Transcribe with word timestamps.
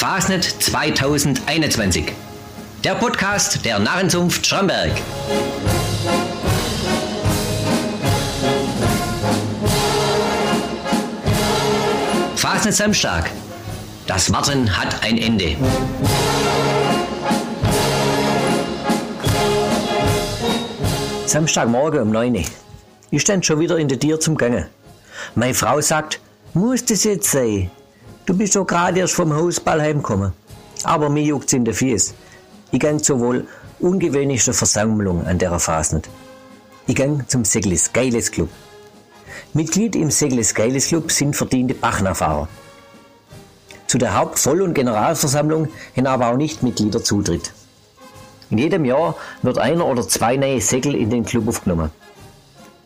Fasnet 0.00 0.44
2021. 0.44 2.14
Der 2.82 2.94
Podcast 2.94 3.62
der 3.66 3.78
Narrenzunft 3.78 4.46
Schramberg. 4.46 4.92
Fasnet 12.34 12.74
Samstag. 12.74 13.30
Das 14.06 14.32
Warten 14.32 14.74
hat 14.74 15.02
ein 15.02 15.18
Ende. 15.18 15.54
Samstagmorgen 21.26 22.00
um 22.00 22.10
9 22.10 22.36
Uhr. 22.36 22.44
Ich 23.10 23.20
stand 23.20 23.44
schon 23.44 23.60
wieder 23.60 23.76
in 23.76 23.88
der 23.88 24.00
Tür 24.00 24.18
zum 24.18 24.38
Gange. 24.38 24.70
Meine 25.34 25.52
Frau 25.52 25.78
sagt, 25.82 26.20
muss 26.54 26.86
das 26.86 27.04
jetzt 27.04 27.30
sein? 27.30 27.70
Du 28.30 28.36
bist 28.36 28.54
doch 28.54 28.64
gerade 28.64 29.00
erst 29.00 29.14
vom 29.14 29.34
Hausball 29.34 29.82
heimgekommen. 29.82 30.32
Aber 30.84 31.10
mir 31.10 31.24
juckt's 31.24 31.52
in 31.52 31.64
der 31.64 31.74
Fies. 31.74 32.14
Ich 32.70 32.78
gang 32.78 33.02
zur 33.02 33.18
wohl 33.18 33.48
ungewöhnlichsten 33.80 34.54
Versammlung 34.54 35.26
an 35.26 35.36
der 35.36 35.58
Phase 35.58 36.00
Ich 36.86 36.94
gang 36.94 37.28
zum 37.28 37.44
Segles 37.44 37.92
Geiles 37.92 38.30
Club. 38.30 38.48
Mitglied 39.52 39.96
im 39.96 40.12
Segles 40.12 40.54
Geiles 40.54 40.86
Club 40.86 41.10
sind 41.10 41.34
verdiente 41.34 41.74
Bachnerfahrer. 41.74 42.46
Zu 43.88 43.98
der 43.98 44.14
Hauptvoll- 44.16 44.62
und 44.62 44.74
Generalversammlung 44.74 45.66
haben 45.96 46.06
aber 46.06 46.28
auch 46.28 46.36
nicht 46.36 46.62
Mitglieder 46.62 47.02
Zutritt. 47.02 47.52
In 48.48 48.58
jedem 48.58 48.84
Jahr 48.84 49.16
wird 49.42 49.58
einer 49.58 49.86
oder 49.86 50.06
zwei 50.06 50.36
neue 50.36 50.60
Segel 50.60 50.94
in 50.94 51.10
den 51.10 51.24
Club 51.24 51.48
aufgenommen. 51.48 51.90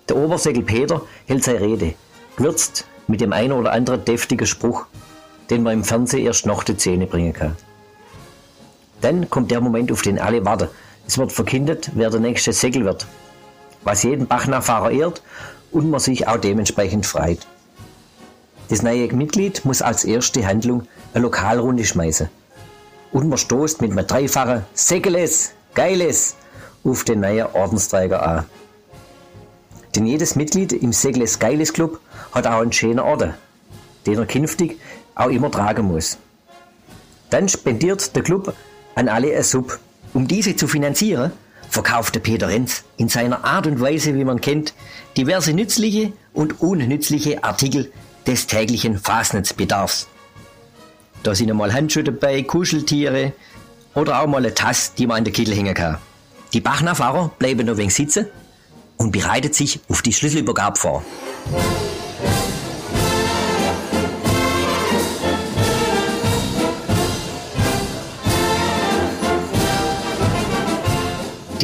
Der 0.09 0.16
Obersegel 0.16 0.63
Peter 0.63 1.02
hält 1.27 1.45
seine 1.45 1.61
Rede, 1.61 1.95
gewürzt 2.38 2.87
mit 3.09 3.21
dem 3.21 3.35
einen 3.35 3.52
oder 3.52 3.73
anderen 3.73 4.07
deftigen 4.07 4.47
Spruch, 4.47 4.87
den 5.50 5.62
man 5.62 5.74
im 5.74 5.84
Fernsehen 5.84 6.26
erst 6.26 6.46
noch 6.46 6.64
die 6.64 6.76
Zähne 6.76 7.06
bringen 7.06 7.32
kann. 7.32 7.56
Dann 9.00 9.28
kommt 9.28 9.50
der 9.50 9.60
Moment, 9.60 9.92
auf 9.92 10.02
den 10.02 10.18
alle 10.18 10.45
warten. 10.45 10.68
Es 11.06 11.18
wird 11.18 11.32
verkündet, 11.32 11.90
wer 11.95 12.10
der 12.10 12.20
nächste 12.20 12.52
Segel 12.52 12.84
wird, 12.84 13.06
was 13.82 14.02
jeden 14.02 14.26
Bachnachfahrer 14.26 14.90
ehrt 14.90 15.22
und 15.70 15.90
man 15.90 16.00
sich 16.00 16.26
auch 16.26 16.38
dementsprechend 16.38 17.04
freut. 17.04 17.46
Das 18.68 18.82
neue 18.82 19.12
Mitglied 19.12 19.65
muss 19.66 19.82
als 19.82 20.04
erste 20.04 20.46
Handlung 20.46 20.87
eine 21.12 21.22
Lokalrunde 21.22 21.84
schmeißen. 21.84 22.30
Und 23.12 23.28
man 23.28 23.38
stoßt 23.38 23.82
mit 23.82 23.90
einem 23.90 24.06
dreifachen 24.06 24.65
Segeles, 24.72 25.52
Geiles 25.74 26.37
auf 26.82 27.04
den 27.04 27.20
neuen 27.20 27.46
Ordensträger 27.52 28.26
an. 28.26 28.45
Denn 29.95 30.06
jedes 30.06 30.34
Mitglied 30.34 30.72
im 30.72 30.92
Segeles 30.92 31.38
Geiles 31.38 31.72
Club 31.72 32.00
hat 32.32 32.46
auch 32.46 32.62
einen 32.62 32.72
schönen 32.72 33.00
Orden, 33.00 33.34
den 34.07 34.19
er 34.19 34.27
künftig 34.27 34.79
auch 35.15 35.29
immer 35.29 35.51
tragen 35.51 35.87
muss. 35.87 36.19
Dann 37.30 37.49
spendiert 37.49 38.15
der 38.15 38.23
Club 38.23 38.55
an 38.95 39.09
alle 39.09 39.37
ein 39.37 39.43
Sub. 39.43 39.79
Um 40.13 40.29
diese 40.29 40.55
zu 40.55 40.69
finanzieren, 40.69 41.33
verkaufte 41.69 42.21
Peter 42.21 42.49
Renz 42.49 42.85
in 42.96 43.09
seiner 43.09 43.45
Art 43.45 43.66
und 43.66 43.80
Weise, 43.80 44.15
wie 44.15 44.24
man 44.24 44.41
kennt, 44.41 44.74
diverse 45.16 45.52
nützliche 45.52 46.13
und 46.33 46.61
unnützliche 46.61 47.43
Artikel 47.43 47.91
des 48.27 48.46
täglichen 48.46 48.99
Fasnetsbedarfs. 48.99 50.07
Da 51.24 51.35
sind 51.35 51.51
einmal 51.51 51.73
Handschuhe 51.73 52.05
dabei, 52.05 52.43
Kuscheltiere 52.43 53.33
oder 53.95 54.21
auch 54.21 54.27
mal 54.27 54.39
eine 54.39 54.55
Tasse, 54.55 54.93
die 54.96 55.07
man 55.07 55.18
an 55.18 55.24
der 55.24 55.33
Kittel 55.33 55.55
hängen 55.55 55.74
kann. 55.74 55.99
Die 56.52 56.61
Bachnachfahrer 56.61 57.33
bleiben 57.39 57.66
noch 57.66 57.77
wenig 57.77 57.95
sitzen 57.95 58.27
und 58.96 59.11
bereitet 59.11 59.55
sich 59.55 59.80
auf 59.89 60.02
die 60.02 60.13
Schlüsselübergabe 60.13 60.79
vor. 60.79 61.05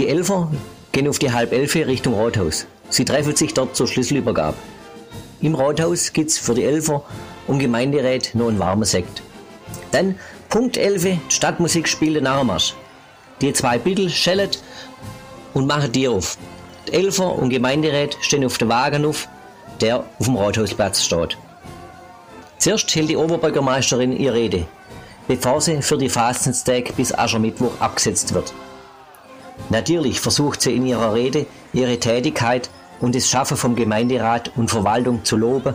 Die 0.00 0.09
Elfer 0.09 0.50
gehen 0.93 1.09
auf 1.09 1.19
die 1.19 1.31
halb 1.31 1.53
Elfe 1.53 1.87
Richtung 1.87 2.15
Rathaus. 2.15 2.65
Sie 2.88 3.05
treffen 3.05 3.37
sich 3.37 3.53
dort 3.53 3.77
zur 3.77 3.87
Schlüsselübergabe. 3.87 4.56
Im 5.43 5.55
Rathaus 5.55 6.15
gibt's 6.15 6.38
für 6.38 6.55
die 6.55 6.65
Elfer 6.65 7.03
und 7.47 7.59
Gemeinderat 7.59 8.31
noch 8.33 8.49
einen 8.49 8.59
warmen 8.59 8.84
Sekt. 8.84 9.22
Dann 9.91 10.15
Punkt 10.49 10.78
11 10.78 11.19
Stadtmusik 11.28 11.87
spielt 11.87 12.16
den 12.16 12.25
Nachmarsch. 12.25 12.72
Die 13.43 13.53
zwei 13.53 13.77
Bittel 13.77 14.09
schellen 14.09 14.49
und 15.53 15.66
machen 15.66 15.93
die 15.93 16.09
auf. 16.09 16.38
Die 16.88 16.94
Elfer 16.94 17.34
und 17.34 17.50
Gemeinderat 17.50 18.17
stehen 18.22 18.47
auf 18.47 18.56
dem 18.56 18.71
Wagen 18.71 19.05
auf, 19.05 19.28
der 19.82 19.99
auf 20.19 20.25
dem 20.25 20.37
Rathausplatz 20.38 21.05
steht. 21.05 21.37
Zuerst 22.56 22.94
hält 22.94 23.11
die 23.11 23.19
Oberbürgermeisterin 23.19 24.19
ihre 24.19 24.32
Rede, 24.32 24.67
bevor 25.28 25.61
sie 25.61 25.82
für 25.82 25.99
die 25.99 26.09
Fastenztag 26.09 26.97
bis 26.97 27.12
Aschermittwoch 27.12 27.78
abgesetzt 27.81 28.32
wird. 28.32 28.55
Natürlich 29.69 30.21
versucht 30.21 30.62
sie 30.62 30.75
in 30.75 30.87
ihrer 30.87 31.15
Rede, 31.15 31.47
ihre 31.72 31.98
Tätigkeit 31.98 32.71
und 33.00 33.15
das 33.15 33.28
Schaffen 33.28 33.56
vom 33.56 33.76
Gemeinderat 33.76 34.53
und 34.56 34.71
Verwaltung 34.71 35.25
zu 35.25 35.37
loben 35.37 35.75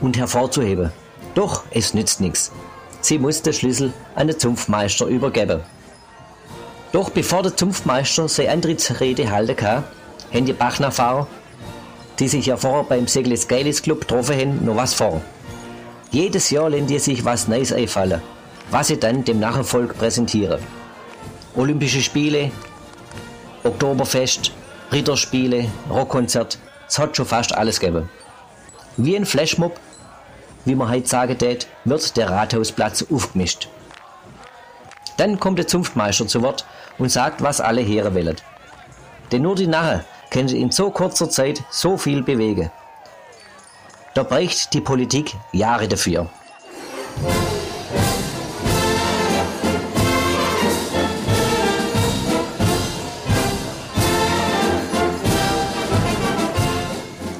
und 0.00 0.16
hervorzuheben. 0.16 0.92
Doch 1.34 1.64
es 1.70 1.94
nützt 1.94 2.20
nichts. 2.20 2.52
Sie 3.00 3.18
muss 3.18 3.42
den 3.42 3.52
Schlüssel 3.52 3.92
an 4.14 4.28
den 4.28 4.38
Zunftmeister 4.38 5.06
übergeben. 5.06 5.60
Doch 6.92 7.10
bevor 7.10 7.42
der 7.42 7.56
Zunftmeister 7.56 8.28
seine 8.28 8.50
Antrittsrede 8.50 9.30
halten 9.30 9.56
kann, 9.56 9.84
haben 10.32 10.44
die 10.44 10.52
Bachnachfahrer, 10.52 11.26
die 12.18 12.28
sich 12.28 12.46
ja 12.46 12.56
vorher 12.56 12.84
beim 12.84 13.08
Segles 13.08 13.48
Geiles 13.48 13.82
Club 13.82 14.02
getroffen 14.02 14.38
haben, 14.38 14.64
noch 14.64 14.76
was 14.76 14.94
vor. 14.94 15.22
Jedes 16.10 16.50
Jahr 16.50 16.68
lassen 16.68 16.86
die 16.86 16.98
sich 16.98 17.24
was 17.24 17.48
Neues 17.48 17.72
einfallen, 17.72 18.20
was 18.70 18.88
sie 18.88 18.98
dann 18.98 19.24
dem 19.24 19.40
Nachfolg 19.40 19.96
präsentieren. 19.96 20.60
Olympische 21.56 22.02
Spiele, 22.02 22.50
Oktoberfest, 23.64 24.52
Ritterspiele, 24.92 25.70
Rockkonzert, 25.88 26.58
es 26.88 26.98
hat 26.98 27.16
schon 27.16 27.26
fast 27.26 27.54
alles 27.54 27.80
gegeben. 27.80 28.10
Wie 28.96 29.16
ein 29.16 29.24
Flashmob, 29.24 29.78
wie 30.64 30.74
man 30.74 30.90
heute 30.90 31.08
sagen 31.08 31.38
tät, 31.38 31.66
wird 31.84 32.16
der 32.16 32.30
Rathausplatz 32.30 33.06
aufgemischt. 33.10 33.68
Dann 35.16 35.38
kommt 35.40 35.58
der 35.58 35.66
Zunftmeister 35.66 36.26
zu 36.26 36.42
Wort 36.42 36.66
und 36.98 37.10
sagt, 37.10 37.42
was 37.42 37.60
alle 37.60 37.80
Heere 37.80 38.14
wollen. 38.14 38.36
Denn 39.30 39.42
nur 39.42 39.54
die 39.54 39.66
Narren 39.66 40.04
können 40.30 40.48
in 40.48 40.70
so 40.70 40.90
kurzer 40.90 41.30
Zeit 41.30 41.62
so 41.70 41.96
viel 41.96 42.22
bewegen. 42.22 42.70
Da 44.14 44.22
bräuchte 44.22 44.68
die 44.72 44.80
Politik 44.80 45.34
Jahre 45.52 45.88
dafür. 45.88 46.28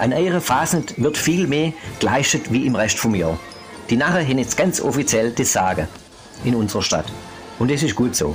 An 0.03 0.13
eurer 0.13 0.41
Phasen 0.41 0.85
wird 0.97 1.17
viel 1.17 1.47
mehr 1.47 1.73
geleistet 2.01 2.51
wie 2.51 2.67
im 2.67 2.75
Rest 2.75 2.99
vom 2.99 3.15
Jahr. 3.15 3.39
Die 3.89 3.97
Narren 3.97 4.27
haben 4.27 4.39
jetzt 4.39 4.57
ganz 4.57 4.81
offiziell 4.81 5.31
das 5.31 5.53
Sagen 5.53 5.87
in 6.43 6.57
unserer 6.57 6.83
Stadt. 6.83 7.05
Und 7.61 7.71
das 7.71 7.85
ist 7.85 7.95
gut 7.95 8.17
so. 8.17 8.35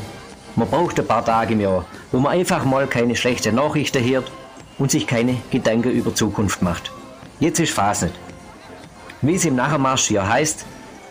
Man 0.56 0.70
braucht 0.70 0.98
ein 0.98 1.06
paar 1.06 1.26
Tage 1.26 1.56
im 1.56 1.60
Jahr, 1.60 1.84
wo 2.14 2.20
man 2.20 2.32
einfach 2.32 2.64
mal 2.64 2.88
keine 2.88 3.18
schlechten 3.18 3.56
Nachrichten 3.56 4.02
hört 4.02 4.32
und 4.78 4.92
sich 4.92 5.08
keine 5.08 5.42
Gedanken 5.52 5.92
über 5.92 6.16
Zukunft 6.16 6.62
macht. 6.62 6.90
Jetzt 7.42 7.60
ist 7.60 7.74
Fasnet. 7.74 8.14
Wie 9.22 9.36
es 9.36 9.44
im 9.44 9.58
Nachmarsch 9.58 10.10
ja 10.10 10.26
heißt, 10.26 10.64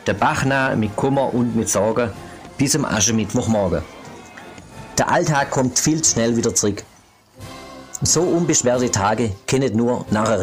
der 0.06 0.15
Bach 0.15 0.47
nah 0.47 0.75
mit 0.75 0.97
Kummer 0.97 1.34
und 1.34 1.55
mit 1.55 1.69
Sorge 1.69 2.15
bis 2.56 2.75
am 2.75 2.87
Aschermittwochmorgen. 2.87 3.83
Der 4.97 5.11
Alltag 5.11 5.50
kommt 5.50 5.78
viel 5.78 6.03
schnell 6.03 6.34
wieder 6.34 6.55
zurück. 6.55 6.83
So 8.03 8.21
unbeschwerte 8.21 8.91
Tage 8.91 9.31
können 9.47 9.75
nur 9.75 10.05
Narren 10.11 10.41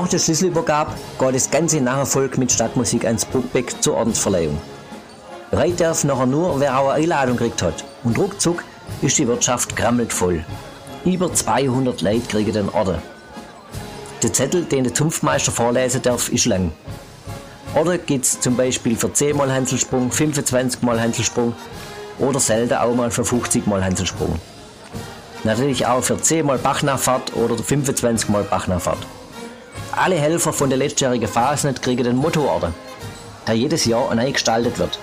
Nach 0.00 0.06
der 0.06 0.20
Schlüsselübergabe 0.20 0.92
geht 1.18 1.34
das 1.34 1.50
ganze 1.50 1.80
Nachfolg 1.80 2.38
mit 2.38 2.52
Stadtmusik 2.52 3.04
ans 3.04 3.24
Bruckbeck 3.24 3.82
zur 3.82 3.96
Ordensverleihung. 3.96 4.56
Rein 5.50 5.76
darf 5.76 6.04
nachher 6.04 6.24
nur, 6.24 6.60
wer 6.60 6.78
auch 6.78 6.90
eine 6.90 7.02
Einladung 7.02 7.36
gekriegt 7.36 7.60
hat. 7.62 7.84
Und 8.04 8.16
ruckzuck 8.16 8.62
ist 9.02 9.18
die 9.18 9.26
Wirtschaft 9.26 9.74
grammelt 9.74 10.12
voll. 10.12 10.44
Über 11.04 11.34
200 11.34 12.00
Leute 12.00 12.28
kriegen 12.28 12.52
den 12.52 12.68
Orden. 12.68 12.98
Der 14.22 14.32
Zettel, 14.32 14.66
den 14.66 14.84
der 14.84 14.94
Zunftmeister 14.94 15.50
vorlesen 15.50 16.00
darf, 16.00 16.28
ist 16.28 16.46
lang. 16.46 16.70
Oder 17.74 17.98
gibt's 17.98 18.38
zum 18.38 18.56
Beispiel 18.56 18.94
für 18.94 19.12
10 19.12 19.36
mal 19.36 19.52
Hanselsprung, 19.52 20.12
25 20.12 20.80
mal 20.82 21.00
Hanselsprung 21.00 21.54
oder 22.20 22.38
selten 22.38 22.74
auch 22.74 22.94
mal 22.94 23.10
für 23.10 23.24
50 23.24 23.66
mal 23.66 23.84
Hanselsprung. 23.84 24.38
Natürlich 25.42 25.86
auch 25.86 26.04
für 26.04 26.22
10 26.22 26.46
Mal 26.46 26.58
Bachnachfahrt 26.58 27.34
oder 27.34 27.58
25 27.58 28.28
Mal 28.28 28.44
Bachnachfahrt. 28.44 29.04
Alle 30.00 30.14
Helfer 30.14 30.52
von 30.52 30.70
der 30.70 30.78
letztjährigen 30.78 31.28
Fasnet 31.28 31.82
kriegen 31.82 32.04
den 32.04 32.14
Mottoorden, 32.14 32.72
der 33.48 33.56
jedes 33.56 33.84
Jahr 33.84 34.14
neu 34.14 34.30
gestaltet 34.30 34.78
wird. 34.78 35.00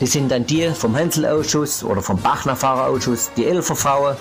Das 0.00 0.12
sind 0.12 0.30
dann 0.30 0.46
die 0.46 0.70
vom 0.70 0.96
Hänselausschuss 0.96 1.84
oder 1.84 2.00
vom 2.00 2.16
Bachnerfahrerausschuss, 2.16 3.30
die 3.36 3.44
Elferfrauen, 3.44 4.16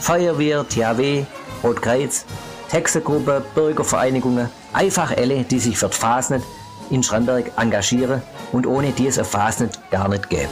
Feuerwehr, 0.00 0.68
THW, 0.68 1.24
Rotkreuz, 1.62 2.26
Hexengruppe, 2.68 3.42
Bürgervereinigungen, 3.54 4.50
einfach 4.74 5.16
alle, 5.16 5.44
die 5.44 5.58
sich 5.58 5.78
für 5.78 5.88
die 5.88 5.96
Fasnet 5.96 6.42
in 6.90 7.02
Schramberg 7.02 7.50
engagieren 7.56 8.20
und 8.52 8.66
ohne 8.66 8.92
die 8.92 9.06
es 9.06 9.16
eine 9.16 9.24
Fasnet 9.24 9.78
gar 9.90 10.08
nicht 10.08 10.28
gäbe. 10.28 10.50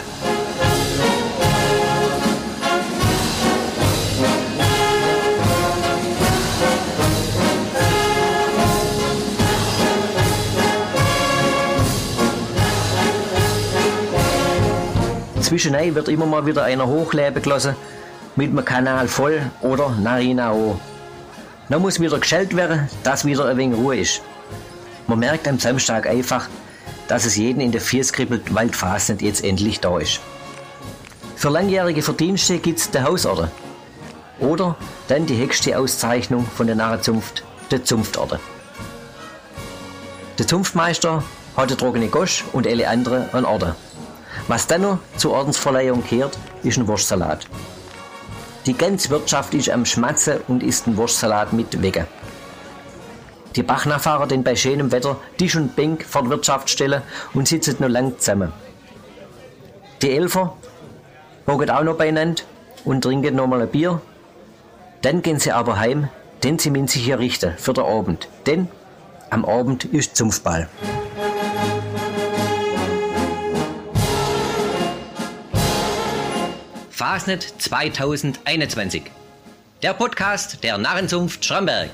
Zwischendurch 15.42 15.94
wird 15.94 16.08
immer 16.08 16.26
mal 16.26 16.46
wieder 16.46 16.64
einer 16.64 16.86
hochleben 16.86 17.42
gelassen 17.42 17.74
mit 18.36 18.50
dem 18.50 18.64
Kanal 18.64 19.08
voll 19.08 19.42
oder 19.60 19.90
Narina 19.90 20.50
auch. 20.50 20.80
Dann 21.68 21.82
muss 21.82 22.00
wieder 22.00 22.18
geschält 22.18 22.54
werden, 22.54 22.88
dass 23.02 23.24
wieder 23.24 23.46
ein 23.46 23.56
wenig 23.56 23.78
Ruhe 23.78 23.98
ist. 23.98 24.22
Man 25.06 25.18
merkt 25.18 25.48
am 25.48 25.58
Samstag 25.58 26.06
einfach, 26.06 26.48
dass 27.08 27.24
es 27.24 27.36
jeden 27.36 27.60
in 27.60 27.72
der 27.72 27.80
Fies 27.80 28.12
kribbelt, 28.12 28.44
jetzt 29.20 29.44
endlich 29.44 29.80
da 29.80 29.98
ist. 29.98 30.20
Für 31.34 31.50
langjährige 31.50 32.02
Verdienste 32.02 32.58
gibt 32.58 32.78
es 32.78 32.90
den 32.90 33.04
Hausorden. 33.04 33.50
Oder 34.38 34.76
dann 35.08 35.26
die 35.26 35.36
höchste 35.36 35.76
Auszeichnung 35.76 36.46
von 36.46 36.66
der 36.68 36.76
Narrenzunft, 36.76 37.42
der 37.70 37.84
Zunftorden. 37.84 38.38
Der 40.38 40.46
Zunftmeister 40.46 41.24
hat 41.56 41.68
eine 41.68 41.76
trockene 41.76 42.08
Gosch 42.08 42.44
und 42.52 42.66
alle 42.66 42.88
anderen 42.88 43.32
einen 43.34 43.44
Orden. 43.44 43.74
Was 44.48 44.66
dann 44.66 44.82
noch 44.82 44.98
zur 45.16 45.32
Ordensverleihung 45.32 46.04
kehrt, 46.04 46.36
ist 46.62 46.78
ein 46.78 46.88
Wurstsalat. 46.88 47.46
Die 48.66 48.76
ganze 48.76 49.10
Wirtschaft 49.10 49.54
ist 49.54 49.70
am 49.70 49.84
Schmatzen 49.84 50.38
und 50.48 50.62
isst 50.62 50.86
einen 50.86 50.96
Wurstsalat 50.96 51.52
mit 51.52 51.82
Wege. 51.82 52.06
Die 53.56 53.62
Bachnachfahrer 53.62 54.26
den 54.26 54.44
bei 54.44 54.56
schönem 54.56 54.92
Wetter 54.92 55.16
Tisch 55.36 55.56
und 55.56 55.76
Bank 55.76 56.04
vor 56.04 56.22
der 56.22 56.30
Wirtschaft 56.30 56.70
stellen 56.70 57.02
und 57.34 57.48
sitzen 57.48 57.76
noch 57.80 57.88
lang 57.88 58.18
zusammen. 58.18 58.52
Die 60.00 60.10
Elfer 60.10 60.56
hocken 61.46 61.70
auch 61.70 61.82
noch 61.82 61.96
beieinander 61.96 62.42
und 62.84 63.02
trinken 63.02 63.36
nochmal 63.36 63.62
ein 63.62 63.68
Bier. 63.68 64.00
Dann 65.02 65.22
gehen 65.22 65.38
sie 65.38 65.52
aber 65.52 65.78
heim, 65.78 66.08
denn 66.42 66.58
sie 66.58 66.70
müssen 66.70 66.88
sich 66.88 67.04
hier 67.04 67.18
richten 67.18 67.54
für 67.58 67.72
den 67.72 67.84
Abend. 67.84 68.28
Denn 68.46 68.68
am 69.30 69.44
Abend 69.44 69.84
ist 69.84 70.16
Zunftball. 70.16 70.68
Fasnet 77.02 77.54
2021. 77.58 79.02
Der 79.82 79.92
Podcast 79.92 80.62
der 80.62 80.78
Narrenzunft 80.78 81.44
Schramberg. 81.44 81.90